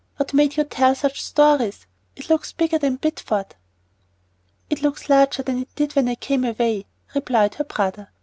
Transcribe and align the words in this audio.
What 0.17 0.33
made 0.33 0.57
you 0.57 0.63
tell 0.63 0.95
such 0.95 1.21
stories? 1.21 1.85
It 2.15 2.27
looks 2.27 2.51
bigger 2.53 2.79
than 2.79 2.95
Bideford." 2.97 3.53
"It 4.67 4.81
looks 4.81 5.09
larger 5.09 5.43
than 5.43 5.59
it 5.61 5.75
did 5.75 5.95
when 5.95 6.07
I 6.07 6.15
came 6.15 6.43
away," 6.43 6.87
replied 7.13 7.53
her 7.53 7.63
brother. 7.65 8.09